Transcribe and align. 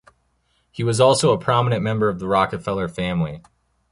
He 0.71 0.83
was 0.83 0.99
also 0.99 1.31
a 1.31 1.37
prominent 1.37 1.83
member 1.83 2.09
of 2.09 2.17
the 2.17 2.25
Rockefeller 2.27 2.87
family. 2.87 3.43